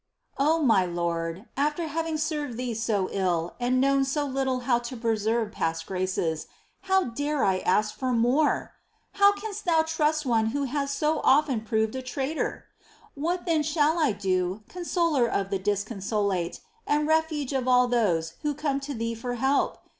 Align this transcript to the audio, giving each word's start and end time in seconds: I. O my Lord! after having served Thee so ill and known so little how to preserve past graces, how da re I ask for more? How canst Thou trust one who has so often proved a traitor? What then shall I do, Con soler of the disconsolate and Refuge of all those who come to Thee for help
I. 0.39 0.45
O 0.47 0.59
my 0.63 0.83
Lord! 0.83 1.45
after 1.55 1.85
having 1.85 2.17
served 2.17 2.57
Thee 2.57 2.73
so 2.73 3.07
ill 3.11 3.53
and 3.59 3.79
known 3.79 4.03
so 4.03 4.25
little 4.25 4.61
how 4.61 4.79
to 4.79 4.97
preserve 4.97 5.51
past 5.51 5.85
graces, 5.85 6.47
how 6.81 7.03
da 7.03 7.33
re 7.37 7.45
I 7.45 7.59
ask 7.59 7.95
for 7.95 8.11
more? 8.11 8.73
How 9.11 9.31
canst 9.33 9.63
Thou 9.65 9.83
trust 9.83 10.25
one 10.25 10.47
who 10.47 10.63
has 10.63 10.89
so 10.89 11.21
often 11.23 11.61
proved 11.61 11.95
a 11.95 12.01
traitor? 12.01 12.65
What 13.13 13.45
then 13.45 13.61
shall 13.61 13.99
I 13.99 14.11
do, 14.11 14.63
Con 14.69 14.85
soler 14.85 15.27
of 15.27 15.51
the 15.51 15.59
disconsolate 15.59 16.61
and 16.87 17.07
Refuge 17.07 17.53
of 17.53 17.67
all 17.67 17.87
those 17.87 18.33
who 18.41 18.55
come 18.55 18.79
to 18.79 18.95
Thee 18.95 19.13
for 19.13 19.35
help 19.35 19.77